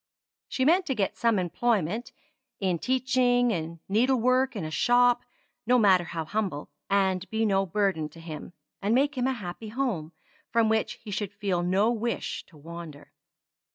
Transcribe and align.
She 0.47 0.65
meant 0.65 0.87
to 0.87 0.95
get 0.95 1.15
some 1.15 1.37
employment 1.37 2.11
in 2.59 2.79
teaching 2.79 3.51
in 3.51 3.81
needlework 3.87 4.55
in 4.55 4.65
a 4.65 4.71
shop 4.71 5.21
no 5.67 5.77
matter 5.77 6.05
how 6.05 6.25
humble 6.25 6.71
and 6.89 7.29
be 7.29 7.45
no 7.45 7.67
burden 7.67 8.09
to 8.09 8.19
him, 8.19 8.53
and 8.81 8.95
make 8.95 9.15
him 9.15 9.27
a 9.27 9.33
happy 9.33 9.67
home, 9.69 10.11
from 10.49 10.69
which 10.69 10.93
he 10.93 11.11
should 11.11 11.35
feel 11.35 11.61
no 11.61 11.91
wish 11.91 12.43
to 12.47 12.57
wander. 12.57 13.11